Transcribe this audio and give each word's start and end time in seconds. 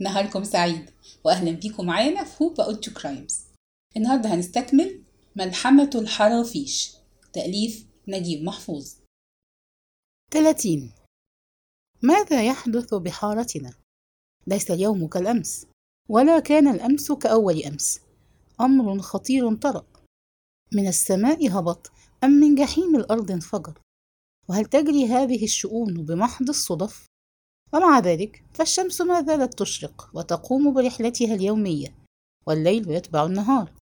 نهاركم 0.00 0.44
سعيد 0.44 0.90
وأهلا 1.24 1.50
بيكم 1.50 1.86
معانا 1.86 2.24
في 2.24 2.44
هوبا 2.44 2.64
أوتو 2.64 2.92
كرايمز 2.92 3.40
النهاردة 3.96 4.34
هنستكمل 4.34 5.02
ملحمة 5.36 5.90
الحرافيش 5.94 6.92
تأليف 7.32 7.86
نجيب 8.08 8.42
محفوظ. 8.42 8.92
30 10.32 10.92
ماذا 12.02 12.46
يحدث 12.46 12.94
بحارتنا؟ 12.94 13.74
ليس 14.46 14.70
اليوم 14.70 15.06
كالأمس 15.06 15.66
ولا 16.08 16.40
كان 16.40 16.68
الأمس 16.68 17.12
كأول 17.12 17.62
أمس. 17.62 18.00
أمر 18.60 18.98
خطير 18.98 19.56
طرأ. 19.56 19.86
من 20.72 20.88
السماء 20.88 21.58
هبط 21.58 21.92
أم 22.24 22.30
من 22.30 22.54
جحيم 22.54 22.96
الأرض 22.96 23.30
انفجر؟ 23.30 23.80
وهل 24.48 24.64
تجري 24.64 25.06
هذه 25.06 25.44
الشؤون 25.44 26.04
بمحض 26.04 26.48
الصدف؟ 26.48 27.06
ومع 27.74 27.98
ذلك 27.98 28.44
فالشمس 28.52 29.00
ما 29.00 29.22
زالت 29.22 29.58
تشرق 29.58 30.10
وتقوم 30.14 30.74
برحلتها 30.74 31.34
اليومية 31.34 31.94
والليل 32.46 32.90
يتبع 32.90 33.26
النهار 33.26 33.72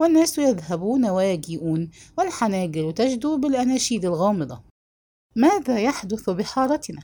والناس 0.00 0.38
يذهبون 0.38 1.06
ويجيئون 1.06 1.90
والحناجر 2.18 2.90
تجدو 2.90 3.38
بالأناشيد 3.38 4.04
الغامضة 4.04 4.62
ماذا 5.36 5.80
يحدث 5.80 6.30
بحارتنا؟ 6.30 7.02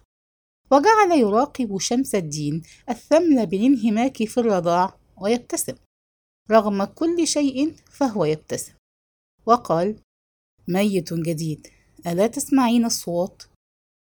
وجعل 0.71 1.19
يراقب 1.19 1.79
شمس 1.79 2.15
الدين 2.15 2.63
الثمل 2.88 3.47
بالانهماك 3.47 4.24
في 4.24 4.41
الرضاع 4.41 4.99
ويبتسم 5.21 5.74
رغم 6.51 6.85
كل 6.85 7.27
شيء 7.27 7.74
فهو 7.91 8.24
يبتسم 8.24 8.73
وقال 9.47 10.01
ميت 10.69 11.15
جديد 11.15 11.66
ألا 12.07 12.27
تسمعين 12.27 12.85
الصوت؟ 12.85 13.49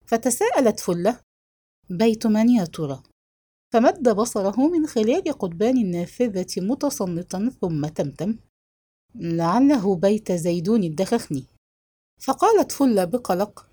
فتساءلت 0.07 0.81
فلة 0.81 1.21
بيت 1.91 2.27
من 2.27 2.49
يا 2.49 2.65
ترى 2.65 3.03
فمد 3.73 4.09
بصره 4.09 4.69
من 4.69 4.87
خلال 4.87 5.33
قضبان 5.33 5.77
النافذة 5.77 6.55
متصنتا 6.57 7.51
ثم 7.61 7.87
تمتم. 7.87 8.39
لعله 9.15 9.97
بيت 9.97 10.33
زيدون 10.33 10.85
الدخخني. 10.85 11.45
فقالت 12.21 12.73
فلة 12.73 13.05
بقلق 13.05 13.69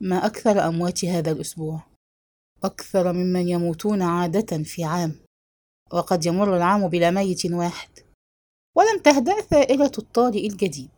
ما 0.00 0.26
أكثر 0.26 0.68
أموات 0.68 1.04
هذا 1.04 1.30
الأسبوع؟ 1.30 1.82
أكثر 2.64 3.12
ممن 3.12 3.48
يموتون 3.48 4.02
عادة 4.02 4.62
في 4.62 4.84
عام. 4.84 5.14
وقد 5.92 6.26
يمر 6.26 6.56
العام 6.56 6.88
بلا 6.88 7.10
ميت 7.10 7.46
واحد. 7.46 7.90
ولم 8.76 8.98
تهدأ 9.04 9.40
ثائرة 9.40 9.92
الطارئ 9.98 10.46
الجديد. 10.46 10.90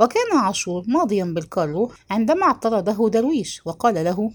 وكان 0.00 0.38
عاشور 0.38 0.84
ماضيا 0.88 1.24
بالكارو 1.24 1.92
عندما 2.10 2.46
اعترضه 2.46 3.10
درويش 3.10 3.66
وقال 3.66 3.94
له 3.94 4.32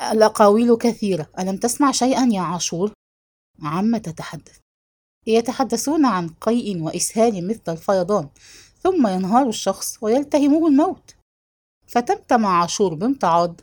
الأقاويل 0.00 0.76
كثيرة. 0.76 1.30
ألم 1.38 1.56
تسمع 1.56 1.92
شيئا 1.92 2.28
يا 2.32 2.40
عاشور؟ 2.40 2.92
عم 3.62 3.96
تتحدث. 3.96 4.58
يتحدثون 5.26 6.06
عن 6.06 6.28
قيء 6.28 6.82
وإسهال 6.82 7.48
مثل 7.48 7.62
الفيضان 7.68 8.28
ثم 8.82 9.06
ينهار 9.06 9.48
الشخص 9.48 10.02
ويلتهمه 10.02 10.66
الموت. 10.66 11.14
فتمتم 11.86 12.46
عاشور 12.46 12.94
بامتعاض. 12.94 13.60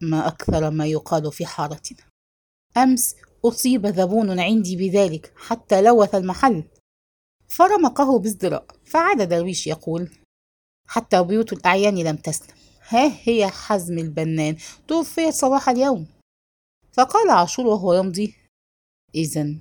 ما 0.00 0.28
أكثر 0.28 0.70
ما 0.70 0.86
يقال 0.86 1.32
في 1.32 1.46
حارتنا. 1.46 2.04
أمس 2.76 3.16
أصيب 3.44 3.86
ذبون 3.86 4.40
عندي 4.40 4.76
بذلك 4.76 5.32
حتى 5.36 5.82
لوث 5.82 6.14
المحل. 6.14 6.64
فرمقه 7.48 8.18
بازدراء 8.18 8.66
فعاد 8.84 9.28
درويش 9.28 9.66
يقول 9.66 10.10
حتى 10.88 11.22
بيوت 11.22 11.52
الأعيان 11.52 11.98
لم 11.98 12.16
تسلم. 12.16 12.56
ها 12.88 13.12
هي 13.22 13.50
حزم 13.50 13.98
البنان. 13.98 14.56
توفيت 14.88 15.34
صباح 15.34 15.68
اليوم. 15.68 16.06
فقال 16.92 17.30
عاشور 17.30 17.66
وهو 17.66 17.94
يمضي. 17.94 18.34
إذا 19.14 19.54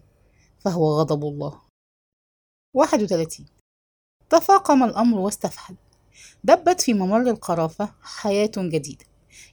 فهو 0.60 1.00
غضب 1.00 1.24
الله. 1.24 1.62
31 2.74 3.46
تفاقم 4.30 4.84
الأمر 4.84 5.20
واستفحل. 5.20 5.76
دبت 6.44 6.82
في 6.82 6.94
ممر 6.94 7.30
القرافة 7.30 7.94
حياة 8.02 8.52
جديدة. 8.58 9.06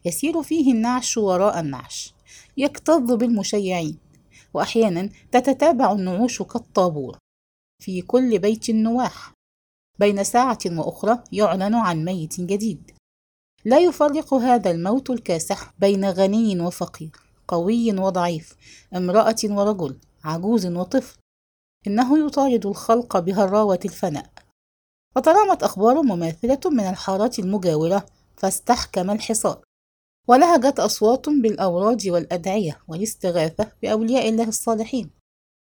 يسير 0.04 0.42
فيه 0.42 0.72
النعش 0.72 1.16
وراء 1.16 1.60
النعش. 1.60 2.14
يكتظ 2.56 3.12
بالمشيعين. 3.12 3.98
وأحيانا 4.54 5.10
تتتابع 5.32 5.92
النعوش 5.92 6.42
كالطابور. 6.42 7.18
في 7.82 8.02
كل 8.02 8.38
بيت 8.38 8.70
نواح 8.70 9.32
بين 9.98 10.24
ساعة 10.24 10.58
وأخرى 10.66 11.24
يعلن 11.32 11.74
عن 11.74 12.04
ميت 12.04 12.40
جديد. 12.40 12.90
لا 13.64 13.78
يفرق 13.78 14.34
هذا 14.34 14.70
الموت 14.70 15.10
الكاسح 15.10 15.74
بين 15.78 16.04
غني 16.10 16.60
وفقير 16.60 17.10
قوي 17.48 17.92
وضعيف 17.92 18.56
امرأة 18.96 19.36
ورجل 19.44 19.96
عجوز 20.24 20.66
وطفل. 20.66 21.18
إنه 21.86 22.26
يطارد 22.26 22.66
الخلق 22.66 23.18
بهراوة 23.18 23.80
الفناء. 23.84 24.30
وترامت 25.16 25.62
أخبار 25.62 26.02
مماثلة 26.02 26.60
من 26.70 26.80
الحارات 26.80 27.38
المجاورة 27.38 28.06
فاستحكم 28.36 29.10
الحصار. 29.10 29.64
ولهجت 30.28 30.80
أصوات 30.80 31.28
بالأوراد 31.28 32.08
والأدعية 32.08 32.80
والاستغاثة 32.88 33.72
بأولياء 33.82 34.28
الله 34.28 34.48
الصالحين. 34.48 35.10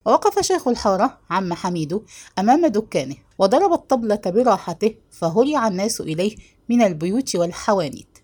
ووقف 0.05 0.39
شيخ 0.39 0.67
الحارة 0.67 1.19
عم 1.29 1.53
حميد 1.53 2.01
أمام 2.39 2.65
دكانه 2.65 3.15
وضرب 3.37 3.73
الطبلة 3.73 4.21
براحته 4.25 4.95
فهرع 5.11 5.67
الناس 5.67 6.01
إليه 6.01 6.37
من 6.69 6.81
البيوت 6.81 7.35
والحوانيت. 7.35 8.19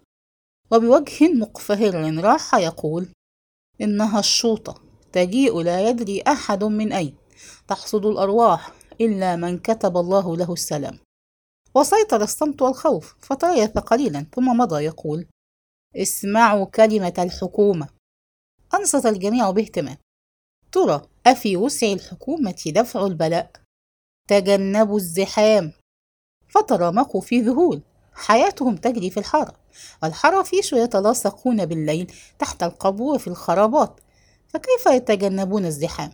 وبوجه 0.72 1.34
مقفهر 1.34 2.24
راح 2.24 2.56
يقول 2.56 3.08
إنها 3.82 4.20
الشوطة. 4.20 4.82
تجيء 5.12 5.62
لا 5.62 5.90
يدري 5.90 6.22
أحد 6.22 6.64
من 6.64 6.94
أين. 6.94 7.16
تحصد 7.68 8.06
الأرواح 8.06 8.74
إلا 9.02 9.36
من 9.36 9.60
كتب 9.60 9.98
الله 9.98 10.38
له 10.38 10.54
السلام. 10.54 11.00
وسيطر 11.76 12.22
الصمت 12.22 12.62
والخوف 12.62 13.16
فتريث 13.20 13.78
قليلا 13.78 14.26
ثم 14.36 14.58
مضى 14.58 14.84
يقول 14.84 15.28
اسمعوا 15.96 16.66
كلمة 16.66 17.14
الحكومة. 17.20 17.90
أنصت 18.74 19.06
الجميع 19.06 19.52
باهتمام. 19.52 19.98
ترى 20.72 21.02
أفي 21.26 21.58
وسع 21.58 21.88
الحكومة 21.88 22.64
دفع 22.66 23.06
البلاء؟ 23.06 23.52
تجنبوا 24.28 24.98
الزحام. 24.98 25.72
فترامقوا 26.48 27.22
في 27.22 27.42
ذهول. 27.42 27.82
حياتهم 28.20 28.76
تجري 28.76 29.10
في 29.10 29.20
الحارة 29.20 29.54
والحرافيش 30.04 30.74
يتلاصقون 30.74 31.66
بالليل 31.66 32.14
تحت 32.40 32.64
القبور 32.64 33.20
في 33.20 33.28
الخرابات 33.28 34.00
فكيف 34.48 34.86
يتجنبون 34.86 35.66
الزحام؟ 35.66 36.12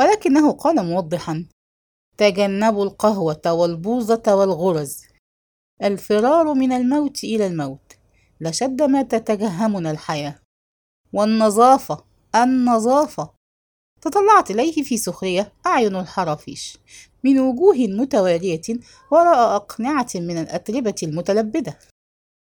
ولكنه 0.00 0.52
قال 0.52 0.86
موضحا 0.86 1.46
تجنبوا 2.18 2.84
القهوة 2.84 3.42
والبوظة 3.46 4.22
والغرز. 4.34 5.02
الفرار 5.82 6.54
من 6.54 6.72
الموت 6.72 7.24
إلى 7.24 7.46
الموت 7.46 7.92
لشد 8.40 8.82
ما 8.82 9.02
تتجهمنا 9.02 9.90
الحياة. 9.90 10.38
والنظافة 11.12 12.04
النظافة. 12.34 13.39
تطلعت 14.00 14.50
إليه 14.50 14.82
في 14.82 14.96
سخرية 14.96 15.52
أعين 15.66 15.96
الحرافيش 15.96 16.78
من 17.24 17.38
وجوه 17.38 17.76
متوالية 17.76 18.62
وراء 19.10 19.56
أقنعة 19.56 20.08
من 20.14 20.38
الأتربة 20.38 20.94
المتلبدة. 21.02 21.78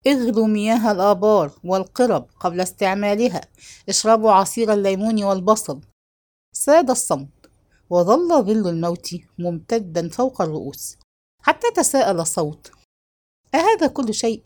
اغلوا 0.07 0.47
مياه 0.47 0.91
الآبار 0.91 1.51
والقرب 1.63 2.28
قبل 2.39 2.62
استعمالها. 2.62 3.41
اشربوا 3.89 4.31
عصير 4.31 4.73
الليمون 4.73 5.23
والبصل. 5.23 5.81
ساد 6.56 6.89
الصمت 6.89 7.50
وظل 7.89 8.44
ظل 8.44 8.69
الموت 8.69 9.16
ممتدا 9.39 10.09
فوق 10.09 10.41
الرؤوس 10.41 10.97
حتى 11.44 11.72
تساءل 11.72 12.28
صوت. 12.28 12.72
أهذا 13.56 13.88
كل 13.88 14.13
شيء؟ 14.13 14.44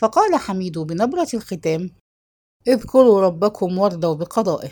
فقال 0.00 0.34
حميد 0.34 0.78
بنبرة 0.78 1.28
الختام 1.34 1.90
اذكروا 2.68 3.20
ربكم 3.20 3.78
وارضوا 3.78 4.14
بقضائه. 4.14 4.70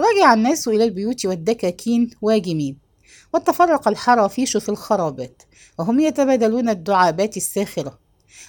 رجع 0.00 0.34
الناس 0.34 0.68
إلى 0.68 0.84
البيوت 0.84 1.26
والدكاكين 1.26 2.10
واجمين 2.22 2.78
وتفرق 3.34 3.88
الحرافيش 3.88 4.56
في 4.56 4.68
الخرابات 4.68 5.42
وهم 5.78 6.00
يتبادلون 6.00 6.68
الدعابات 6.68 7.36
الساخرة 7.36 7.98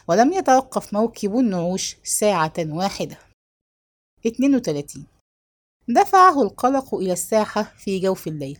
ولم 0.08 0.34
يتوقف 0.34 0.94
موكب 0.94 1.38
النعوش 1.38 1.98
ساعة 2.04 2.54
واحدة. 2.60 3.18
32 4.26 5.06
دفعه 5.88 6.42
القلق 6.42 6.96
إلى 6.96 7.14
الساحة 7.14 7.64
في 7.64 8.00
جوف 8.00 8.28
الليل. 8.28 8.60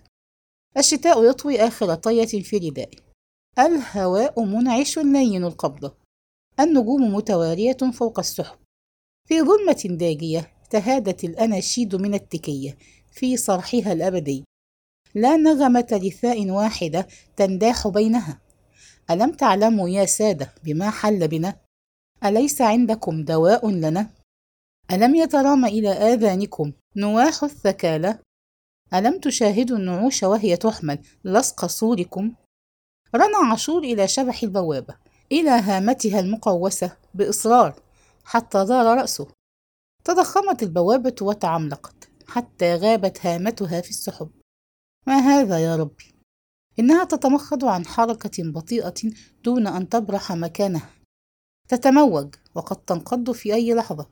الشتاء 0.78 1.30
يطوي 1.30 1.68
آخر 1.68 1.96
طية 1.96 2.42
في 2.44 2.58
ردائه. 2.58 2.98
الهواء 3.60 4.44
منعش 4.44 5.00
لين 5.00 5.44
القبضة. 5.44 5.94
النجوم 6.60 7.16
متوارية 7.16 7.78
فوق 7.94 8.20
السحب. 8.20 8.58
في 9.28 9.42
ظلمة 9.42 9.98
داجية 9.98 10.61
تهادت 10.72 11.24
الأناشيد 11.24 11.96
من 11.96 12.14
التكية 12.14 12.78
في 13.12 13.38
صرحها 13.38 13.94
الأبدي 13.94 14.44
لا 15.16 15.38
نغمة 15.38 15.88
لثاء 15.92 16.50
واحدة 16.50 17.08
تنداح 17.36 17.88
بينها 17.88 18.42
ألم 19.10 19.32
تعلموا 19.32 19.90
يا 19.90 20.06
سادة 20.06 20.54
بما 20.64 20.90
حل 20.90 21.28
بنا؟ 21.28 21.56
أليس 22.26 22.62
عندكم 22.62 23.24
دواء 23.24 23.70
لنا؟ 23.70 24.10
ألم 24.92 25.16
يترام 25.16 25.66
إلى 25.66 25.90
آذانكم 25.90 26.72
نواح 26.96 27.44
الثكالة؟ 27.44 28.20
ألم 28.94 29.20
تشاهدوا 29.20 29.78
النعوش 29.78 30.24
وهي 30.24 30.58
تحمل 30.58 31.00
لصق 31.26 31.66
صوركم؟ 31.66 32.34
رنى 33.16 33.50
عاشور 33.50 33.84
إلى 33.84 34.08
شبح 34.08 34.44
البوابة 34.44 34.96
إلى 35.32 35.50
هامتها 35.50 36.20
المقوسة 36.20 36.98
بإصرار 37.14 37.76
حتى 38.24 38.66
دار 38.66 38.98
رأسه 38.98 39.28
تضخمت 40.04 40.64
البوابة 40.64 41.16
وتعملقت 41.22 42.10
حتى 42.28 42.76
غابت 42.76 43.26
هامتها 43.26 43.82
في 43.82 43.90
السحب. 43.90 44.30
ما 45.08 45.18
هذا 45.18 45.60
يا 45.60 45.76
ربي؟ 45.76 46.16
إنها 46.80 47.04
تتمخض 47.04 47.66
عن 47.66 47.86
حركة 47.86 48.52
بطيئة 48.52 48.94
دون 49.44 49.68
أن 49.68 49.90
تبرح 49.90 50.32
مكانها. 50.32 50.90
تتموج 51.68 52.36
وقد 52.56 52.76
تنقض 52.76 53.32
في 53.32 53.54
أي 53.54 53.74
لحظة. 53.74 54.08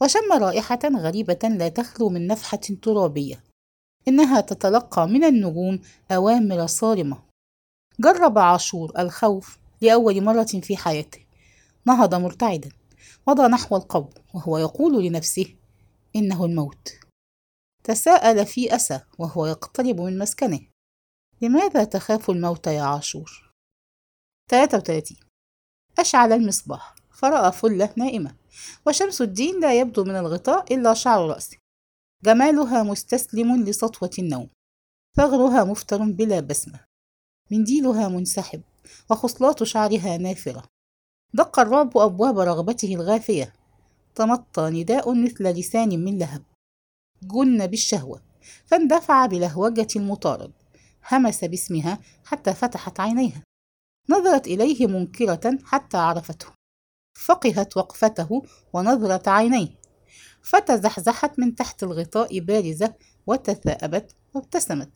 وشم 0.00 0.32
رائحة 0.32 0.80
غريبة 0.84 1.48
لا 1.48 1.68
تخلو 1.68 2.08
من 2.08 2.26
نفحة 2.26 2.60
ترابية. 2.82 3.44
إنها 4.08 4.40
تتلقى 4.40 5.08
من 5.08 5.24
النجوم 5.24 5.80
أوامر 6.10 6.66
صارمة. 6.66 7.22
جرب 8.00 8.38
عاشور 8.38 8.92
الخوف 8.98 9.58
لأول 9.80 10.22
مرة 10.22 10.60
في 10.62 10.76
حياته. 10.76 11.20
نهض 11.84 12.14
مرتعدا. 12.14 12.68
مضى 13.28 13.42
نحو 13.42 13.76
القبر 13.76 14.22
وهو 14.34 14.58
يقول 14.58 15.04
لنفسه 15.04 15.56
إنه 16.16 16.44
الموت. 16.44 16.92
تساءل 17.84 18.46
في 18.46 18.74
أسى 18.74 19.00
وهو 19.18 19.46
يقترب 19.46 20.00
من 20.00 20.18
مسكنه. 20.18 20.60
لماذا 21.42 21.84
تخاف 21.84 22.30
الموت 22.30 22.66
يا 22.66 22.82
عاشور؟ 22.82 23.52
33 24.50 25.16
أشعل 25.98 26.32
المصباح. 26.32 26.94
فرأى 27.10 27.52
فلة 27.52 27.94
نائمة. 27.96 28.36
وشمس 28.86 29.22
الدين 29.22 29.60
لا 29.60 29.80
يبدو 29.80 30.04
من 30.04 30.16
الغطاء 30.16 30.74
إلا 30.74 30.94
شعر 30.94 31.28
رأسه. 31.28 31.56
جمالها 32.24 32.82
مستسلم 32.82 33.64
لسطوة 33.64 34.10
النوم. 34.18 34.48
ثغرها 35.16 35.64
مفتر 35.64 35.98
بلا 35.98 36.40
بسمة. 36.40 36.84
منديلها 37.50 38.08
منسحب. 38.08 38.62
وخصلات 39.10 39.62
شعرها 39.62 40.16
نافرة. 40.16 40.71
دق 41.34 41.58
الرعب 41.58 41.98
أبواب 41.98 42.38
رغبته 42.38 42.94
الغافية 42.94 43.52
تمطى 44.14 44.70
نداء 44.70 45.14
مثل 45.14 45.44
لسان 45.44 46.04
من 46.04 46.18
لهب. 46.18 46.42
جن 47.22 47.66
بالشهوة. 47.66 48.22
فاندفع 48.66 49.26
بلهوجة 49.26 49.86
المطارد. 49.96 50.52
همس 51.12 51.44
باسمها 51.44 51.98
حتى 52.24 52.54
فتحت 52.54 53.00
عينيها. 53.00 53.42
نظرت 54.10 54.46
إليه 54.46 54.86
منكرة 54.86 55.58
حتى 55.64 55.96
عرفته. 55.96 56.46
فقهت 57.18 57.76
وقفته 57.76 58.42
ونظرة 58.72 59.30
عينيه. 59.30 59.68
فتزحزحت 60.42 61.38
من 61.38 61.54
تحت 61.54 61.82
الغطاء 61.82 62.38
بارزة 62.38 62.94
وتثاءبت 63.26 64.14
وابتسمت. 64.34 64.90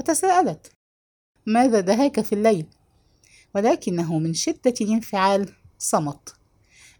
وتساءلت. 0.00 0.72
ماذا 1.46 1.80
دهاك 1.80 2.20
في 2.20 2.34
الليل؟ 2.34 2.66
ولكنه 3.54 4.18
من 4.18 4.34
شدة 4.34 4.74
الانفعال 4.80 5.52
صمت. 5.78 6.36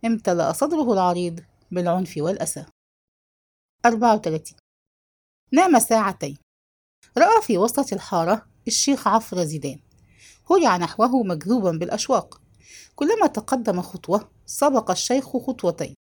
امتلأ 0.04 0.52
صدره 0.52 0.92
العريض 0.92 1.40
بالعنف 1.70 2.14
والأسى. 2.16 2.66
34 3.86 4.56
نام 5.52 5.78
ساعتين. 5.78 6.38
رأى 7.18 7.42
في 7.42 7.58
وسط 7.58 7.92
الحارة 7.92 8.46
الشيخ 8.66 9.08
عفر 9.08 9.44
زيدان. 9.44 9.80
هرع 10.50 10.76
نحوه 10.76 11.22
مجذوبا 11.22 11.70
بالأشواق. 11.70 12.40
كلما 12.96 13.26
تقدم 13.26 13.82
خطوة 13.82 14.30
سبق 14.46 14.90
الشيخ 14.90 15.36
خطوتين. 15.36 15.94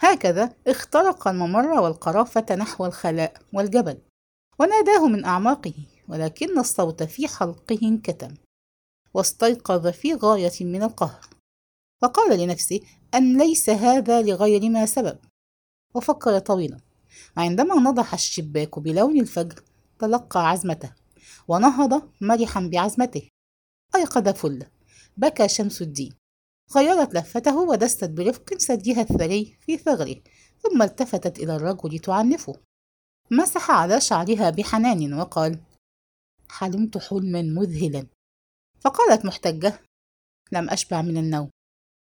هكذا 0.00 0.56
اخترق 0.66 1.28
الممر 1.28 1.66
والقرافة 1.80 2.54
نحو 2.54 2.86
الخلاء 2.86 3.42
والجبل 3.52 3.98
وناداه 4.58 5.06
من 5.08 5.24
أعماقه 5.24 5.74
ولكن 6.08 6.58
الصوت 6.58 7.02
في 7.02 7.28
حلقه 7.28 7.78
انكتم. 7.82 8.34
واستيقظ 9.14 9.86
في 9.86 10.14
غاية 10.14 10.64
من 10.64 10.82
القهر. 10.82 11.20
وقال 12.04 12.38
لنفسه 12.38 12.80
أن 13.14 13.38
ليس 13.38 13.70
هذا 13.70 14.22
لغير 14.22 14.70
ما 14.70 14.86
سبب؟ 14.86 15.18
وفكر 15.94 16.38
طويلا. 16.38 16.80
عندما 17.36 17.74
نضح 17.74 18.14
الشباك 18.14 18.78
بلون 18.78 19.20
الفجر 19.20 19.62
تلقى 19.98 20.48
عزمته 20.48 20.92
ونهض 21.48 22.10
مرحا 22.20 22.70
بعزمته. 22.72 23.28
أيقظ 23.94 24.28
فل. 24.28 24.66
بكى 25.16 25.48
شمس 25.48 25.82
الدين. 25.82 26.14
غيرت 26.76 27.14
لفته 27.14 27.56
ودست 27.56 28.04
برفق 28.04 28.54
ثديها 28.54 29.00
الثري 29.00 29.56
في 29.60 29.76
ثغره 29.76 30.16
ثم 30.62 30.82
التفتت 30.82 31.38
إلى 31.38 31.56
الرجل 31.56 31.98
تعنفه. 31.98 32.54
مسح 33.30 33.70
على 33.70 34.00
شعرها 34.00 34.50
بحنان 34.50 35.14
وقال 35.14 35.58
حلمت 36.50 36.98
حلما 36.98 37.42
مذهلا. 37.42 38.06
فقالت 38.80 39.24
محتجة 39.24 39.80
لم 40.52 40.70
أشبع 40.70 41.02
من 41.02 41.16
النوم. 41.16 41.50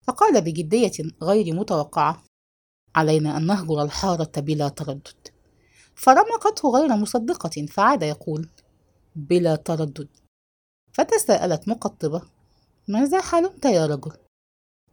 فقال 0.07 0.42
بجدية 0.42 0.92
غير 1.24 1.54
متوقعة 1.56 2.24
علينا 2.96 3.38
أن 3.38 3.46
نهجر 3.46 3.81
الحارة 3.81 4.31
بلا 4.38 4.69
تردد. 4.69 5.28
فرمقته 5.96 6.69
غير 6.69 6.96
مصدقة 6.96 7.66
فعاد 7.66 8.04
يقول 8.04 8.50
بلا 9.16 9.56
تردد. 9.56 10.10
فتساءلت 10.94 11.68
مقطبة 11.68 12.22
ماذا 12.88 13.22
حلمت 13.22 13.66
يا 13.66 13.86
رجل؟ 13.86 14.18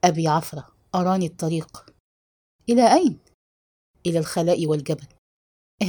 أبي 0.04 0.28
عفرة 0.28 0.68
أراني 0.94 1.26
الطريق. 1.26 1.94
إلى 2.68 2.92
أين؟ 2.92 3.18
إلى 4.06 4.18
الخلاء 4.18 4.66
والجبل. 4.66 5.06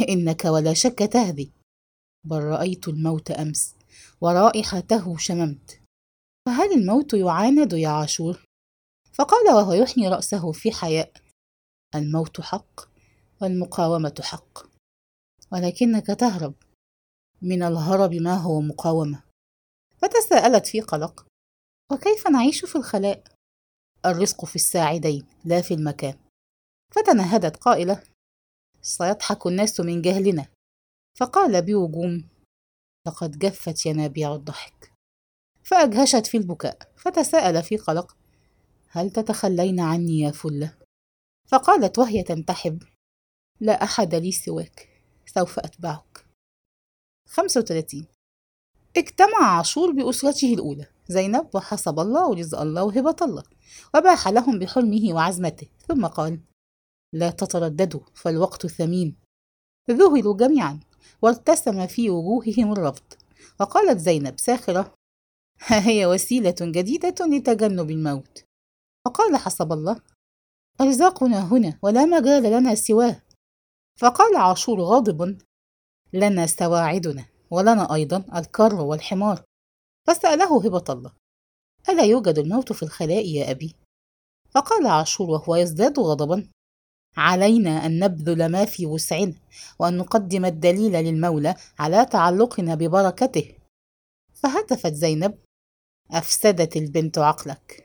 إنك 0.10 0.46
ولا 0.46 0.74
شك 0.74 1.00
تهذي 1.00 1.52
بل 2.26 2.44
رأيت 2.44 2.88
الموت 2.88 3.32
أمس 3.32 3.76
ورائحته 4.22 5.18
شممت. 5.18 5.82
فهل 6.46 6.74
الموت 6.74 7.14
يعاند 7.14 7.74
يا 7.74 7.90
عاشور؟ 7.90 8.46
فقال 9.14 9.54
وهو 9.56 9.74
يحني 9.74 10.08
رأسه 10.08 10.52
في 10.52 10.72
حياء. 10.72 11.12
الموت 11.96 12.42
حق 12.42 12.82
والمقاومة 13.42 14.22
حق. 14.22 14.60
ولكنك 15.52 16.08
تهرب 16.08 16.54
من 17.42 17.64
الهرب 17.64 18.14
ما 18.14 18.36
هو 18.36 18.62
مقاومة. 18.62 19.24
فتساءلت 19.98 20.68
في 20.68 20.82
قلق 20.82 21.26
وكيف 21.92 22.28
نعيش 22.28 22.66
في 22.66 22.76
الخلاء؟ 22.76 23.24
الرزق 24.06 24.46
في 24.46 24.56
الساعدين 24.56 25.28
لا 25.46 25.62
في 25.62 25.74
المكان. 25.74 26.20
فتنهدت 26.92 27.58
قائلة 27.58 28.04
سيضحك 28.82 29.48
الناس 29.48 29.80
من 29.80 30.02
جهلنا. 30.02 30.48
فقال 31.20 31.66
بوجوم 31.66 32.30
لقد 33.08 33.40
جفت 33.40 33.86
ينابيع 33.86 34.36
الضحك. 34.36 34.94
فأجهشت 35.64 36.28
في 36.28 36.38
البكاء 36.38 36.92
فتساءل 36.98 37.64
في 37.64 37.78
قلق 37.78 38.18
هل 38.96 39.10
تتخلين 39.10 39.80
عني 39.80 40.20
يا 40.20 40.32
فلة؟ 40.32 40.74
فقالت 41.48 42.00
وهي 42.00 42.24
تنتحب. 42.24 42.84
لا 43.60 43.84
أحد 43.84 44.16
لي 44.16 44.32
سواك 44.32 44.90
سوف 45.26 45.60
أتبعك. 45.60 46.26
35 47.30 48.06
اجتمع 48.98 49.58
عاشور 49.58 49.92
بأسرته 49.92 50.54
الأولى 50.54 50.86
زينب 51.08 51.56
وحسب 51.56 52.00
الله 52.00 52.30
ورزق 52.30 52.60
الله 52.60 52.84
وهبة 52.84 53.16
الله 53.22 53.44
وباح 53.96 54.28
لهم 54.28 54.60
بحلمه 54.60 55.14
وعزمته 55.14 55.68
ثم 55.88 56.06
قال 56.06 56.40
لا 57.14 57.30
تترددوا 57.30 58.02
فالوقت 58.14 58.68
ثمين. 58.68 59.16
ذهلوا 59.92 60.38
جميعا 60.38 60.80
وارتسم 61.22 61.88
في 61.88 62.10
وجوههم 62.10 62.72
الرفض. 62.72 63.14
وقالت 63.60 64.00
زينب 64.00 64.40
ساخرة 64.40 64.94
ها 65.60 65.80
هي 65.90 66.06
وسيلة 66.06 66.56
جديدة 66.62 67.26
لتجنب 67.26 67.92
الموت. 67.92 68.53
فقال 69.06 69.38
حسب 69.38 69.72
الله 69.72 70.02
أرزاقنا 70.82 71.40
هنا 71.54 71.80
ولا 71.82 72.06
مجال 72.06 72.44
لنا 72.44 72.76
سواه. 72.76 73.22
فقال 74.00 74.36
عاشور 74.36 74.82
غاضب 74.82 75.38
لنا 76.14 76.48
سواعدنا 76.48 77.26
ولنا 77.52 77.94
أيضا 77.94 78.26
الكر 78.36 78.76
والحمار. 78.76 79.44
فسأله 80.08 80.66
هبة 80.66 80.84
الله 80.90 81.14
ألا 81.90 82.04
يوجد 82.04 82.38
الموت 82.38 82.74
في 82.74 82.84
الخلاء 82.84 83.26
يا 83.28 83.52
أبي؟ 83.52 83.76
فقال 84.50 84.88
عاشور 84.88 85.30
وهو 85.30 85.56
يزداد 85.56 86.00
غضبا 86.00 86.50
علينا 87.18 87.86
أن 87.86 88.00
نبذل 88.00 88.52
ما 88.52 88.66
في 88.66 88.86
وسعنا 88.86 89.34
وأن 89.80 89.98
نقدم 89.98 90.46
الدليل 90.46 90.92
للمولى 90.92 91.56
على 91.80 92.06
تعلقنا 92.06 92.76
ببركته. 92.76 93.58
فهتفت 94.34 94.94
زينب 94.94 95.40
أفسدت 96.12 96.78
البنت 96.78 97.18
عقلك. 97.18 97.83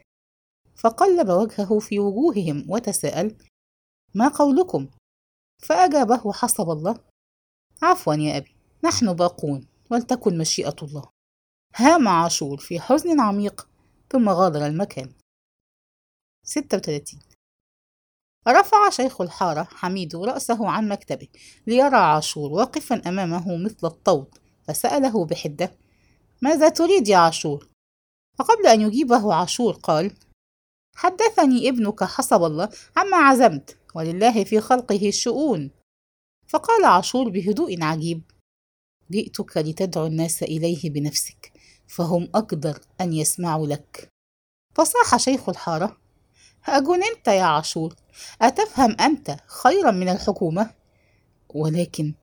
فقلب 0.78 1.28
وجهه 1.28 1.78
في 1.78 1.98
وجوههم 1.98 2.70
وتساءل 2.70 3.36
ما 4.14 4.28
قولكم؟ 4.28 4.88
فأجابه 5.62 6.32
حسب 6.32 6.70
الله 6.70 7.04
عفوا 7.82 8.14
يا 8.14 8.36
أبي 8.36 8.56
نحن 8.84 9.12
باقون 9.12 9.66
ولتكن 9.90 10.38
مشيئة 10.38 10.76
الله. 10.82 11.10
هام 11.76 12.08
عاشور 12.08 12.58
في 12.58 12.80
حزن 12.80 13.20
عميق. 13.20 13.68
ثم 14.10 14.28
غادر 14.28 14.66
المكان. 14.66 15.12
36 16.44 17.20
رفع 18.48 18.90
شيخ 18.90 19.20
الحارة 19.20 19.62
حميد 19.62 20.16
رأسه 20.16 20.68
عن 20.68 20.88
مكتبه 20.88 21.28
ليرى 21.66 21.96
عاشور 21.96 22.52
واقفا 22.52 23.08
أمامه 23.08 23.56
مثل 23.56 23.86
الطود 23.86 24.38
فسأله 24.64 25.24
بحدة 25.24 25.72
ماذا 26.42 26.68
تريد 26.68 27.08
يا 27.08 27.16
عاشور؟ 27.16 27.68
فقبل 28.38 28.66
أن 28.66 28.80
يجيبه 28.80 29.34
عاشور 29.34 29.72
قال 29.72 30.14
حدثني 30.98 31.68
ابنك 31.68 32.04
حسب 32.04 32.42
الله 32.44 32.68
عما 32.96 33.16
عزمت 33.16 33.78
ولله 33.94 34.44
في 34.44 34.60
خلقه 34.60 35.08
الشؤون. 35.08 35.70
فقال 36.48 36.84
عاشور 36.84 37.28
بهدوء 37.28 37.82
عجيب 37.82 38.22
جئتك 39.10 39.56
لتدعو 39.56 40.06
الناس 40.06 40.42
إليه 40.42 40.90
بنفسك 40.90 41.52
فهم 41.86 42.28
أقدر 42.34 42.80
أن 43.00 43.12
يسمعوا 43.12 43.66
لك. 43.66 44.08
فصاح 44.74 45.16
شيخ 45.16 45.48
الحارة 45.48 45.96
أجننت 46.66 47.28
يا 47.28 47.42
عاشور؟ 47.42 47.94
أتفهم 48.42 48.96
أنت 49.00 49.36
خيرا 49.46 49.90
من 49.90 50.08
الحكومة؟ 50.08 50.74
ولكن 51.54 52.14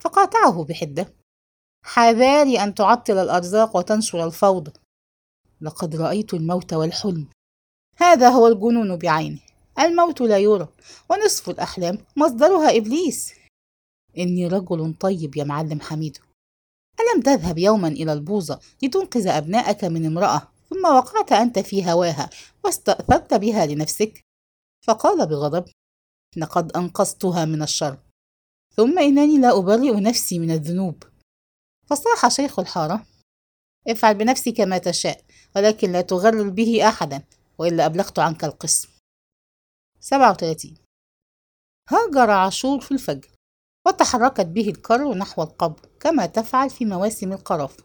فقاطعه 0.00 0.64
بحدة 0.64 1.14
حذاري 1.84 2.60
أن 2.60 2.74
تعطل 2.74 3.18
الأرزاق 3.18 3.76
وتنشر 3.76 4.24
الفوضى. 4.24 4.72
لقد 5.60 5.96
رأيت 5.96 6.34
الموت 6.34 6.72
والحلم. 6.72 7.28
هذا 8.00 8.28
هو 8.28 8.46
الجنون 8.46 8.96
بعينه. 8.96 9.38
الموت 9.78 10.20
لا 10.20 10.38
يرى 10.38 10.68
ونصف 11.10 11.50
الأحلام 11.50 11.98
مصدرها 12.16 12.76
إبليس. 12.76 13.32
إني 14.18 14.46
رجل 14.46 14.94
طيب 15.00 15.36
يا 15.36 15.44
معلم 15.44 15.80
حميدو 15.80 16.20
ألم 17.00 17.22
تذهب 17.22 17.58
يوما 17.58 17.88
إلى 17.88 18.12
البوظة 18.12 18.60
لتنقذ 18.82 19.26
أبنائك 19.26 19.84
من 19.84 20.06
امرأة 20.06 20.48
ثم 20.70 20.84
وقعت 20.84 21.32
أنت 21.32 21.58
في 21.58 21.90
هواها 21.90 22.30
واستأثرت 22.64 23.34
بها 23.34 23.66
لنفسك؟ 23.66 24.24
فقال 24.86 25.26
بغضب 25.26 25.64
لقد 26.36 26.76
أنقذتها 26.76 27.44
من 27.44 27.62
الشر. 27.62 27.98
ثم 28.76 28.98
إنني 28.98 29.38
لا 29.38 29.58
أبرئ 29.58 30.00
نفسي 30.00 30.38
من 30.38 30.50
الذنوب. 30.50 31.02
فصاح 31.86 32.28
شيخ 32.28 32.58
الحارة 32.58 33.06
افعل 33.88 34.14
بنفسك 34.14 34.60
ما 34.60 34.78
تشاء 34.78 35.24
ولكن 35.56 35.92
لا 35.92 36.00
تغرر 36.00 36.48
به 36.48 36.88
أحدا. 36.88 37.22
وإلا 37.60 37.86
أبلغت 37.86 38.18
عنك 38.18 38.44
القسم. 38.44 38.88
37 40.00 40.74
هاجر 41.88 42.30
عاشور 42.30 42.80
في 42.80 42.92
الفجر 42.92 43.28
وتحركت 43.86 44.46
به 44.46 44.68
الكر 44.68 45.14
نحو 45.14 45.42
القبر 45.42 45.88
كما 46.00 46.26
تفعل 46.26 46.70
في 46.70 46.84
مواسم 46.84 47.32
القرف 47.32 47.76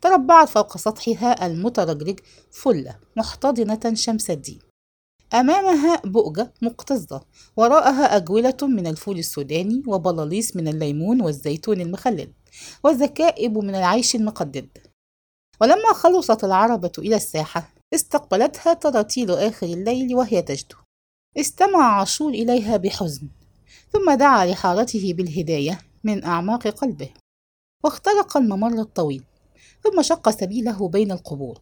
تربعت 0.00 0.48
فوق 0.48 0.76
سطحها 0.76 1.46
المترجرج 1.46 2.20
فلة 2.50 2.98
محتضنة 3.16 3.94
شمس 3.94 4.30
الدين. 4.30 4.58
أمامها 5.34 5.96
بؤجة 6.04 6.54
مكتظة 6.62 7.24
وراءها 7.56 8.16
أجولة 8.16 8.56
من 8.62 8.86
الفول 8.86 9.18
السوداني 9.18 9.82
وبلاليص 9.86 10.56
من 10.56 10.68
الليمون 10.68 11.22
والزيتون 11.22 11.80
المخلل 11.80 12.32
وزكائب 12.84 13.58
من 13.58 13.74
العيش 13.74 14.14
المقدد. 14.14 14.68
ولما 15.60 15.92
خلصت 15.92 16.44
العربة 16.44 16.92
إلى 16.98 17.16
الساحة 17.16 17.77
استقبلتها 17.94 18.74
تراتيل 18.74 19.30
آخر 19.30 19.66
الليل 19.66 20.14
وهي 20.14 20.42
تجدو 20.42 20.76
استمع 21.36 21.98
عاشور 21.98 22.30
إليها 22.30 22.76
بحزن 22.76 23.28
ثم 23.92 24.12
دعا 24.12 24.46
لحارته 24.46 25.14
بالهداية 25.14 25.80
من 26.04 26.24
أعماق 26.24 26.68
قلبه 26.68 27.10
واخترق 27.84 28.36
الممر 28.36 28.80
الطويل 28.80 29.24
ثم 29.84 30.02
شق 30.02 30.30
سبيله 30.30 30.88
بين 30.88 31.12
القبور. 31.12 31.60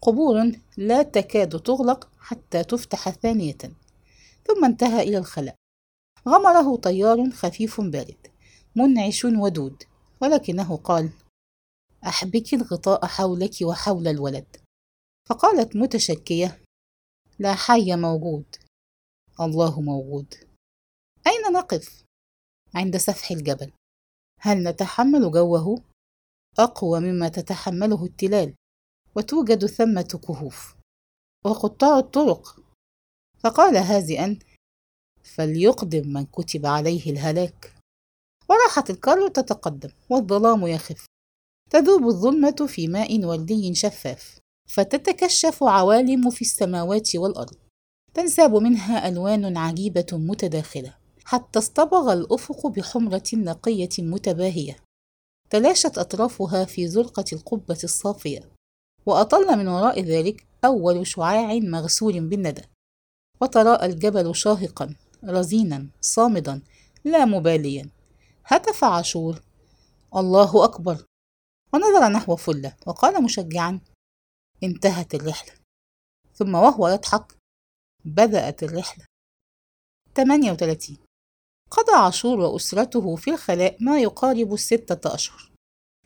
قبور 0.00 0.52
لا 0.76 1.02
تكاد 1.02 1.60
تغلق 1.60 2.08
حتى 2.18 2.64
تفتح 2.64 3.10
ثانية 3.10 3.58
ثم 4.46 4.64
انتهى 4.64 5.02
إلى 5.02 5.18
الخلاء. 5.18 5.54
غمره 6.28 6.76
طيار 6.76 7.30
خفيف 7.30 7.80
بارد 7.80 8.26
منعش 8.76 9.24
ودود 9.24 9.82
ولكنه 10.20 10.76
قال 10.76 11.10
أحبك 12.06 12.54
الغطاء 12.54 13.06
حولك 13.06 13.54
وحول 13.62 14.08
الولد. 14.08 14.56
فقالت 15.28 15.76
متشكية 15.76 16.62
لا 17.38 17.54
حي 17.54 17.96
موجود. 17.96 18.56
الله 19.40 19.80
موجود. 19.80 20.34
أين 21.26 21.52
نقف؟ 21.52 22.04
عند 22.74 22.96
سفح 22.96 23.30
الجبل. 23.30 23.72
هل 24.40 24.62
نتحمل 24.62 25.30
جوه؟ 25.30 25.82
أقوى 26.58 27.00
مما 27.00 27.28
تتحمله 27.28 28.04
التلال 28.04 28.54
وتوجد 29.16 29.66
ثمة 29.66 30.20
كهوف. 30.26 30.76
وقطاع 31.44 31.98
الطرق. 31.98 32.60
فقال 33.38 33.76
هازئا 33.76 34.38
فليقدم 35.22 36.12
من 36.12 36.26
كتب 36.26 36.66
عليه 36.66 37.10
الهلاك. 37.12 37.78
وراحت 38.48 38.90
الكار 38.90 39.28
تتقدم 39.28 39.90
والظلام 40.10 40.66
يخف 40.66 41.06
تذوب 41.70 42.02
الظلمة 42.02 42.66
في 42.68 42.88
ماء 42.88 43.24
وردي 43.24 43.74
شفاف. 43.74 44.43
فتتكشف 44.68 45.62
عوالم 45.62 46.30
في 46.30 46.42
السماوات 46.42 47.16
والأرض 47.16 47.54
تنساب 48.14 48.54
منها 48.54 49.08
ألوان 49.08 49.56
عجيبة 49.56 50.06
متداخلة 50.12 50.94
حتى 51.24 51.58
اصطبغ 51.58 52.12
الأفق 52.12 52.66
بحمرة 52.66 53.22
نقية 53.34 53.88
متباهية. 53.98 54.76
تلاشت 55.50 55.98
أطرافها 55.98 56.64
في 56.64 56.88
زرقة 56.88 57.24
القبة 57.32 57.78
الصافية 57.84 58.50
وأطل 59.06 59.58
من 59.58 59.68
وراء 59.68 60.00
ذلك 60.00 60.46
أول 60.64 61.06
شعاع 61.06 61.54
مغسول 61.54 62.20
بالندى. 62.20 62.62
وتراءى 63.40 63.86
الجبل 63.86 64.34
شاهقا 64.34 64.96
رزينا 65.24 65.88
صامدا 66.00 66.62
لا 67.04 67.24
مباليا. 67.24 67.90
هتف 68.44 68.84
عاشور. 68.84 69.42
الله 70.16 70.64
أكبر. 70.64 71.04
ونظر 71.74 72.08
نحو 72.08 72.36
فلة 72.36 72.76
وقال 72.86 73.24
مشجعا 73.24 73.80
انتهت 74.64 75.14
الرحلة. 75.14 75.52
ثم 76.34 76.54
وهو 76.54 76.88
يضحك 76.88 77.36
بدأت 78.04 78.62
الرحلة. 78.62 79.04
38 80.14 80.96
قضى 81.70 81.92
عاشور 81.92 82.40
وأسرته 82.40 83.16
في 83.16 83.30
الخلاء 83.30 83.76
ما 83.80 84.00
يقارب 84.00 84.54
الستة 84.54 85.14
أشهر 85.14 85.50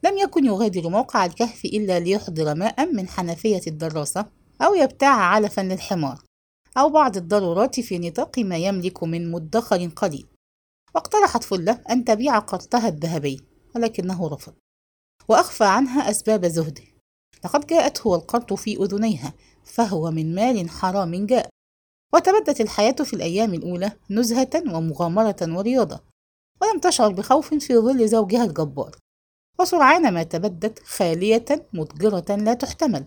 لم 0.05 0.19
يكن 0.19 0.45
يغادر 0.45 0.89
موقع 0.89 1.27
الكهف 1.27 1.65
إلا 1.65 2.01
ليحضر 2.01 2.55
ماء 2.55 2.93
من 2.93 3.09
حنفية 3.09 3.61
الدراسة 3.67 4.27
أو 4.63 4.75
يبتاع 4.75 5.15
علفا 5.15 5.61
للحمار 5.61 6.25
أو 6.79 6.89
بعض 6.89 7.17
الضرورات 7.17 7.81
في 7.81 7.99
نطاق 7.99 8.39
ما 8.39 8.57
يملك 8.57 9.03
من 9.03 9.31
مدخر 9.31 9.87
قليل. 9.87 10.27
واقترحت 10.95 11.45
فلة 11.45 11.83
أن 11.91 12.05
تبيع 12.05 12.39
قرطها 12.39 12.89
الذهبي 12.89 13.41
ولكنه 13.75 14.29
رفض 14.29 14.55
وأخفى 15.29 15.65
عنها 15.65 16.11
أسباب 16.11 16.47
زهده. 16.47 16.88
لقد 17.45 17.67
جاءته 17.67 18.15
القرط 18.15 18.53
في 18.53 18.77
أذنيها 18.77 19.35
فهو 19.65 20.11
من 20.11 20.35
مال 20.35 20.71
حرام 20.71 21.27
جاء 21.27 21.49
وتبدت 22.15 22.61
الحياة 22.61 22.93
في 22.93 23.15
الأيام 23.15 23.55
الأولى 23.55 23.93
نزهة 24.11 24.51
ومغامرة 24.57 25.37
ورياضة 25.43 26.01
ولم 26.63 26.81
تشعر 26.81 27.13
بخوف 27.13 27.55
في 27.55 27.77
ظل 27.77 28.09
زوجها 28.09 28.45
الجبار 28.45 28.97
وسرعان 29.61 30.15
ما 30.15 30.23
تبدت 30.23 30.79
خالية 30.79 31.45
مضجرة 31.73 32.37
لا 32.37 32.55
تحتمل 32.55 33.07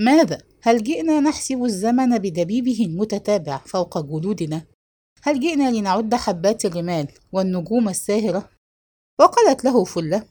ماذا؟ 0.00 0.38
هل 0.62 0.82
جئنا 0.82 1.20
نحسب 1.20 1.64
الزمن 1.64 2.18
بدبيبه 2.18 2.84
المتتابع 2.86 3.58
فوق 3.58 3.98
جلودنا؟ 3.98 4.66
هل 5.22 5.40
جئنا 5.40 5.70
لنعد 5.70 6.14
حبات 6.14 6.64
الرمال 6.64 7.08
والنجوم 7.32 7.88
الساهرة؟ 7.88 8.48
وقالت 9.20 9.64
له 9.64 9.84
فلة 9.84 10.24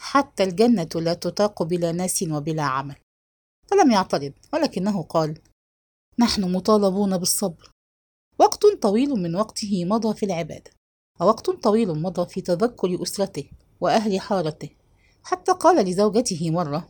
حتى 0.00 0.42
الجنة 0.42 0.88
لا 0.94 1.14
تطاق 1.14 1.62
بلا 1.62 1.92
ناس 1.92 2.22
وبلا 2.22 2.62
عمل. 2.62 2.96
فلم 3.66 3.90
يعترض 3.90 4.32
ولكنه 4.52 5.02
قال 5.02 5.38
نحن 6.18 6.52
مطالبون 6.52 7.18
بالصبر. 7.18 7.70
وقت 8.38 8.66
طويل 8.82 9.10
من 9.10 9.36
وقته 9.36 9.84
مضى 9.84 10.14
في 10.14 10.26
العبادة 10.26 10.70
ووقت 11.20 11.50
طويل 11.50 12.02
مضى 12.02 12.26
في 12.28 12.40
تذكر 12.40 13.02
أسرته 13.02 13.50
وأهل 13.80 14.20
حارته. 14.20 14.70
حتى 15.24 15.52
قال 15.52 15.86
لزوجته 15.86 16.50
مرة 16.50 16.88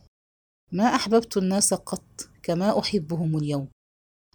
ما 0.71 0.83
أحببت 0.83 1.37
الناس 1.37 1.73
قط 1.73 2.29
كما 2.43 2.79
أحبهم 2.79 3.37
اليوم. 3.37 3.67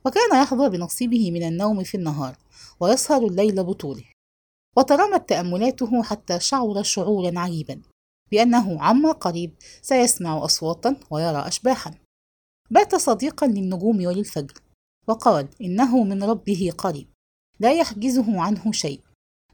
وكان 0.07 0.43
يحظى 0.43 0.69
بنصيبه 0.69 1.31
من 1.31 1.43
النوم 1.43 1.85
في 1.85 1.97
النهار 1.97 2.37
ويسهر 2.81 3.27
الليل 3.27 3.65
بطوله. 3.65 4.05
وترامت 4.77 5.29
تأملاته 5.29 6.03
حتى 6.03 6.41
شعر 6.41 6.83
شعورا 6.83 7.39
عجيبا. 7.39 7.83
بأنه 8.33 8.83
عما 8.83 9.13
قريب 9.13 9.55
سيسمع 9.83 10.45
أصواتا 10.45 10.97
ويرى 11.11 11.49
أشباحا. 11.49 11.95
بات 12.71 12.95
صديقا 12.95 13.47
للنجوم 13.47 14.07
وللفجر 14.07 14.55
وقال 15.09 15.49
إنه 15.61 16.05
من 16.05 16.23
ربه 16.25 16.73
قريب 16.79 17.09
لا 17.61 17.73
يحجزه 17.73 18.41
عنه 18.41 18.73
شيء 18.73 19.01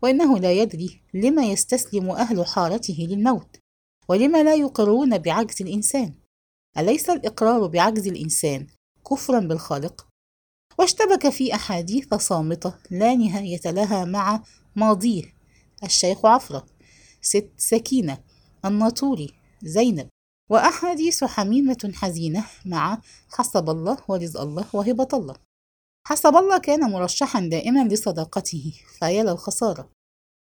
وإنه 0.03 0.39
لا 0.39 0.53
يدري 0.53 1.01
لما 1.15 1.45
يستسلم 1.45 2.11
أهل 2.11 2.47
حارته 2.47 3.07
للموت 3.11 3.57
ولما 4.09 4.43
لا 4.43 4.55
يقرون 4.55 5.19
بعجز 5.19 5.63
الإنسان. 5.63 6.15
أليس 6.79 7.11
الإقرار 7.11 7.67
بعجز 7.67 8.09
الإنسان 8.09 8.67
كفرا 9.11 9.41
بالخالق؟ 9.41 10.07
واشتبك 10.79 11.29
في 11.29 11.55
أحاديث 11.55 12.15
صامتة 12.15 12.75
لا 12.91 13.15
نهاية 13.15 13.61
لها 13.67 14.05
مع 14.05 14.43
ماضيه 14.77 15.23
الشيخ 15.85 16.27
عفرة 16.27 16.67
ست 17.21 17.51
سكينة. 17.57 18.28
الناطوري 18.65 19.35
زينب. 19.62 20.09
وأحاديث 20.50 21.25
حميمة 21.25 21.93
حزينة 21.95 22.45
مع 22.65 23.00
حسب 23.29 23.71
الله 23.71 23.99
ورزق 24.09 24.41
الله 24.41 24.65
وهبة 24.73 25.09
الله. 25.12 25.37
حسب 26.07 26.37
الله 26.37 26.59
كان 26.59 26.91
مرشحا 26.91 27.41
دائما 27.41 27.88
لصداقته 27.88 28.73
فيا 28.99 29.23
للخسارة 29.23 29.91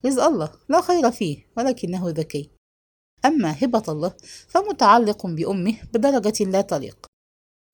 رزق 0.06 0.24
الله 0.24 0.52
لا 0.70 0.82
خير 0.82 1.12
فيه 1.12 1.48
ولكنه 1.58 2.10
ذكي. 2.10 2.50
أما 3.26 3.52
هبة 3.64 3.84
الله 3.90 4.14
فمتعلق 4.48 5.28
بأمه 5.28 5.78
بدرجة 5.94 6.44
لا 6.44 6.62
تليق. 6.62 7.06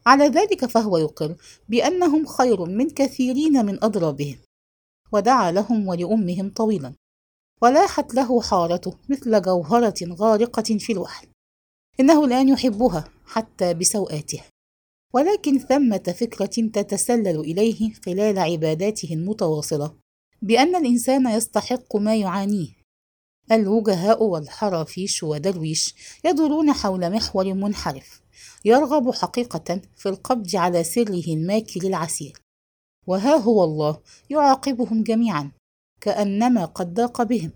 على 0.06 0.28
ذلك 0.28 0.66
فهو 0.66 0.98
يقر 0.98 1.36
بأنهم 1.70 2.26
خير 2.26 2.66
من 2.66 2.90
كثيرين 2.90 3.66
من 3.66 3.84
أضرابهم 3.84 4.38
ودعا 5.12 5.52
لهم 5.52 5.88
ولأمهم 5.88 6.50
طويلا. 6.50 6.94
ولاحت 7.64 8.14
له 8.14 8.42
حارته 8.42 8.94
مثل 9.10 9.42
جوهرة 9.42 9.96
غارقة 10.14 10.78
في 10.78 10.94
الوحل. 10.94 11.28
إنه 12.00 12.26
الآن 12.26 12.50
يحبها 12.50 13.04
حتى 13.26 13.74
بسوءاته 13.74 14.42
ولكن 15.14 15.60
ثمة 15.60 16.16
فكرة 16.20 16.46
تتسلل 16.46 17.40
إليه 17.40 17.94
خلال 18.06 18.40
عباداته 18.40 19.14
المتواصلة 19.14 19.96
بأن 20.42 20.76
الإنسان 20.76 21.28
يستحق 21.28 21.96
ما 21.96 22.16
يعانيه. 22.16 22.70
الوجهاء 23.52 24.24
والحرافيش 24.24 25.24
ودرويش 25.24 25.96
يدورون 26.26 26.74
حول 26.74 27.12
محور 27.12 27.54
منحرف 27.54 28.22
يرغب 28.66 29.12
حقيقة 29.12 29.82
في 29.96 30.10
القبض 30.10 30.56
على 30.56 30.84
سره 30.84 31.24
الماكر 31.28 31.82
العسير. 31.84 32.42
وها 33.08 33.36
هو 33.36 33.64
الله 33.64 34.00
يعاقبهم 34.30 35.04
جميعا. 35.04 35.52
كأنما 36.02 36.66
قد 36.66 36.94
ضاق 36.94 37.24
بهم. 37.24 37.52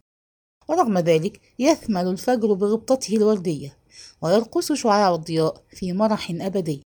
ورغم 0.67 0.97
ذلك 0.97 1.41
يثمل 1.59 2.07
الفجر 2.07 2.53
بغبطته 2.53 3.15
الوردية 3.15 3.77
ويرقص 4.21 4.71
شعاع 4.71 5.15
الضياء 5.15 5.63
في 5.69 5.93
مرح 5.93 6.31
أبدي. 6.31 6.83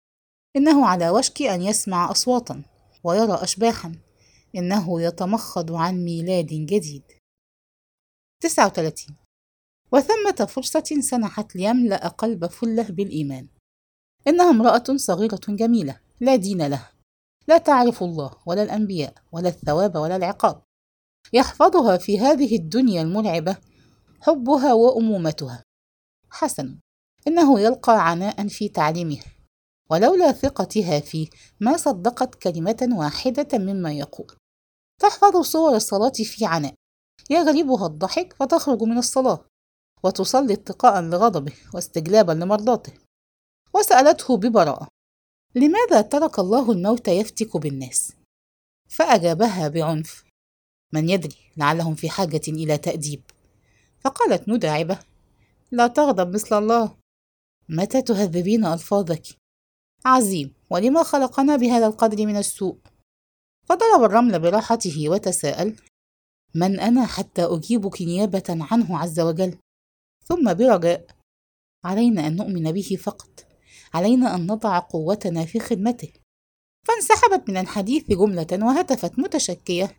إنه 0.56 0.86
على 0.86 1.10
وشك 1.10 1.42
أن 1.42 1.62
يسمع 1.62 2.10
أصواتا 2.10 2.62
ويرى 3.04 3.34
أشباحا. 3.34 3.94
إنه 4.56 5.02
يتمخض 5.02 5.72
عن 5.72 6.04
ميلاد 6.04 6.46
جديد. 6.46 7.02
39 8.42 9.16
وثمة 9.92 10.46
فرصة 10.46 11.00
سنحت 11.00 11.56
ليملأ 11.56 12.08
قلب 12.08 12.46
فلة 12.46 12.82
بالإيمان. 12.82 13.48
إنها 14.28 14.50
امرأة 14.50 14.84
صغيرة 14.96 15.40
جميلة 15.48 16.00
لا 16.20 16.36
دين 16.36 16.66
لها. 16.66 16.92
لا 17.48 17.58
تعرف 17.58 18.02
الله 18.02 18.30
ولا 18.46 18.62
الأنبياء 18.62 19.14
ولا 19.32 19.48
الثواب 19.48 19.96
ولا 19.96 20.16
العقاب. 20.16 20.65
يحفظها 21.32 21.96
في 21.96 22.18
هذه 22.18 22.56
الدنيا 22.56 23.02
المرعبة 23.02 23.56
حبها 24.20 24.72
وأمومتها. 24.72 25.62
حسن. 26.30 26.78
إنه 27.28 27.60
يلقى 27.60 28.10
عناء 28.10 28.48
في 28.48 28.68
تعليمها. 28.68 29.24
ولولا 29.90 30.32
ثقتها 30.32 31.00
فيه 31.00 31.28
ما 31.60 31.76
صدقت 31.76 32.34
كلمة 32.34 32.88
واحدة 32.92 33.58
مما 33.58 33.92
يقول. 33.92 34.36
تحفظ 35.00 35.40
صور 35.40 35.76
الصلاة 35.76 36.12
في 36.24 36.46
عناء. 36.46 36.74
يغلبها 37.30 37.86
الضحك 37.86 38.32
فتخرج 38.32 38.82
من 38.82 38.98
الصلاة. 38.98 39.44
وتصلي 40.04 40.54
اتقاء 40.54 41.02
لغضبه 41.02 41.52
واستجلابا 41.74 42.32
لمرضاته. 42.32 42.92
وسألته 43.74 44.36
ببراءة. 44.36 44.88
لماذا 45.54 46.00
ترك 46.00 46.38
الله 46.38 46.72
الموت 46.72 47.08
يفتك 47.08 47.56
بالناس؟ 47.56 48.12
فأجابها 48.88 49.68
بعنف. 49.68 50.25
من 50.96 51.08
يدري 51.08 51.36
لعلهم 51.56 51.94
في 51.94 52.10
حاجة 52.10 52.40
إلى 52.48 52.78
تأديب. 52.78 53.22
فقالت 54.00 54.48
مداعبة 54.48 54.98
لا 55.70 55.86
تغضب 55.86 56.34
مثل 56.34 56.58
الله. 56.58 56.96
متى 57.68 58.02
تهذبين 58.02 58.64
ألفاظك؟ 58.64 59.26
عظيم 60.04 60.54
ولما 60.70 61.02
خلقنا 61.02 61.56
بهذا 61.56 61.86
القدر 61.86 62.26
من 62.26 62.36
السوء؟ 62.36 62.78
فضرب 63.64 64.02
الرمل 64.04 64.38
براحته 64.38 65.08
وتساءل 65.08 65.76
من 66.54 66.80
أنا 66.80 67.06
حتى 67.06 67.44
أجيبك 67.44 68.02
نيابة 68.02 68.42
عنه 68.48 68.98
عز 68.98 69.20
وجل؟ 69.20 69.58
ثم 70.24 70.54
برجاء 70.54 71.06
علينا 71.84 72.26
أن 72.26 72.36
نؤمن 72.36 72.72
به 72.72 72.98
فقط. 73.02 73.46
علينا 73.94 74.34
أن 74.34 74.46
نضع 74.46 74.78
قوتنا 74.78 75.44
في 75.44 75.60
خدمته. 75.60 76.12
فانسحبت 76.88 77.50
من 77.50 77.56
الحديث 77.56 78.08
جملة 78.08 78.46
وهتفت 78.52 79.18
متشكية. 79.18 79.96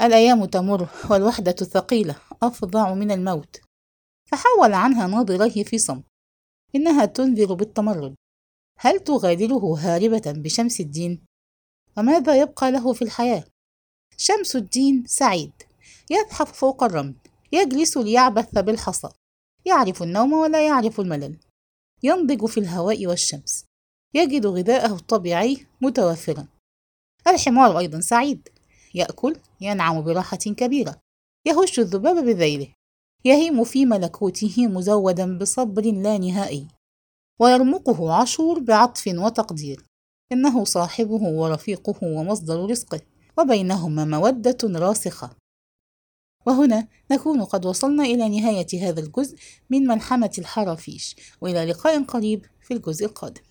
الأيام 0.00 0.44
تمر 0.44 0.88
والوحدة 1.10 1.52
ثقيلة 1.52 2.16
أفظع 2.42 2.94
من 2.94 3.10
الموت. 3.10 3.60
فحول 4.30 4.72
عنها 4.72 5.06
ناظريه 5.06 5.64
في 5.64 5.78
صمت 5.78 6.04
إنها 6.74 7.04
تنذر 7.04 7.54
بالتمرد. 7.54 8.14
هل 8.78 9.00
تغادره 9.00 9.78
هاربة 9.78 10.22
بشمس 10.26 10.80
الدين؟ 10.80 11.24
وماذا 11.96 12.40
يبقى 12.40 12.70
له 12.70 12.92
في 12.92 13.02
الحياة؟ 13.02 13.44
شمس 14.16 14.56
الدين 14.56 15.04
سعيد. 15.06 15.52
يزحف 16.10 16.52
فوق 16.52 16.82
الرمل. 16.82 17.14
يجلس 17.52 17.96
ليعبث 17.96 18.58
بالحصى. 18.58 19.08
يعرف 19.64 20.02
النوم 20.02 20.32
ولا 20.32 20.66
يعرف 20.66 21.00
الملل. 21.00 21.38
ينضج 22.02 22.46
في 22.46 22.60
الهواء 22.60 23.06
والشمس. 23.06 23.64
يجد 24.14 24.46
غذاءه 24.46 24.94
الطبيعي 24.94 25.66
متوفرا. 25.80 26.46
الحمار 27.26 27.78
أيضا 27.78 28.00
سعيد. 28.00 28.48
يأكل 28.94 29.36
ينعم 29.60 30.02
براحة 30.02 30.36
كبيرة 30.36 31.00
يهش 31.46 31.78
الذباب 31.78 32.24
بذيله 32.24 32.68
يهيم 33.24 33.64
في 33.64 33.86
ملكوته 33.86 34.66
مزودا 34.66 35.38
بصبر 35.38 35.82
لا 35.82 36.18
نهائي 36.18 36.68
ويرمقه 37.40 38.12
عاشور 38.12 38.58
بعطف 38.58 39.06
وتقدير 39.06 39.84
إنه 40.32 40.64
صاحبه 40.64 41.22
ورفيقه 41.22 41.94
ومصدر 42.02 42.70
رزقه 42.70 43.00
وبينهما 43.38 44.04
مودة 44.04 44.58
راسخة. 44.64 45.30
وهنا 46.46 46.88
نكون 47.10 47.44
قد 47.44 47.66
وصلنا 47.66 48.04
إلى 48.04 48.28
نهاية 48.28 48.88
هذا 48.88 49.00
الجزء 49.00 49.36
من 49.70 49.86
ملحمة 49.86 50.32
الحرافيش 50.38 51.16
وإلى 51.40 51.64
لقاء 51.64 52.04
قريب 52.04 52.46
في 52.60 52.74
الجزء 52.74 53.06
القادم. 53.06 53.42